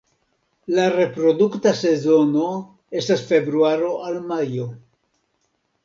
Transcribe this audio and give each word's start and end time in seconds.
La 0.77 0.85
reprodukta 0.93 1.75
sezono 1.81 2.47
estas 3.03 3.25
februaro 3.35 3.93
al 4.09 4.19
majo. 4.35 4.71